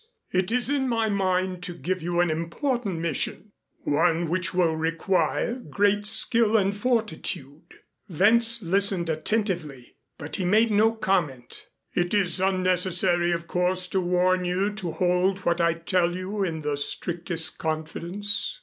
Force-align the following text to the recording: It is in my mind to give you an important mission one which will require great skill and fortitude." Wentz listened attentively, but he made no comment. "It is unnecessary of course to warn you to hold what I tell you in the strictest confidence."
It 0.31 0.51
is 0.51 0.67
in 0.67 0.89
my 0.89 1.09
mind 1.09 1.61
to 1.61 1.75
give 1.75 2.01
you 2.01 2.21
an 2.21 2.31
important 2.31 2.97
mission 2.97 3.51
one 3.83 4.27
which 4.31 4.51
will 4.51 4.75
require 4.75 5.53
great 5.59 6.07
skill 6.07 6.57
and 6.57 6.75
fortitude." 6.75 7.75
Wentz 8.09 8.63
listened 8.63 9.11
attentively, 9.11 9.97
but 10.17 10.37
he 10.37 10.43
made 10.43 10.71
no 10.71 10.93
comment. 10.93 11.67
"It 11.93 12.15
is 12.15 12.39
unnecessary 12.39 13.31
of 13.31 13.45
course 13.45 13.85
to 13.89 14.01
warn 14.01 14.43
you 14.43 14.73
to 14.73 14.91
hold 14.93 15.37
what 15.45 15.61
I 15.61 15.75
tell 15.75 16.15
you 16.15 16.43
in 16.43 16.61
the 16.61 16.77
strictest 16.77 17.59
confidence." 17.59 18.59